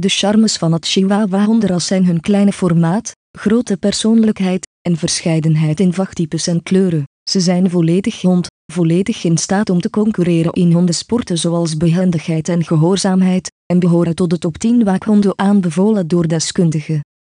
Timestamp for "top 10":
14.38-14.84